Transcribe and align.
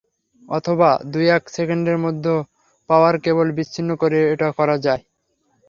অথবা 0.49 0.89
দু-এক 1.11 1.43
সেকেন্ডের 1.55 1.97
জন্য 1.99 2.25
পাওয়ার 2.89 3.15
কেবল 3.25 3.47
বিচ্ছিন্ন 3.57 3.89
করেও 4.01 4.25
এটা 4.33 4.47
করা 4.57 4.75
যায়। 4.85 5.03